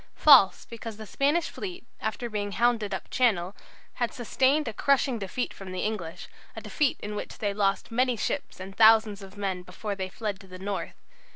False, 0.15 0.65
because 0.65 0.97
the 0.97 1.05
Spanish 1.05 1.49
fleet, 1.51 1.85
after 1.99 2.27
being 2.27 2.53
hounded 2.53 2.91
up 2.91 3.07
Channel, 3.11 3.55
had 4.01 4.11
sustained 4.11 4.67
a 4.67 4.73
crushing 4.73 5.19
defeat 5.19 5.53
from 5.53 5.71
the 5.71 5.81
English, 5.81 6.27
a 6.55 6.61
defeat 6.61 6.99
in 7.01 7.13
which 7.13 7.37
they 7.37 7.53
lost 7.53 7.91
many 7.91 8.17
ships 8.17 8.59
and 8.59 8.75
thousands 8.75 9.21
of 9.21 9.37
men 9.37 9.61
before 9.61 9.93
they 9.93 10.09
fled 10.09 10.39
to 10.39 10.47
the 10.47 10.57
north.... 10.57 10.95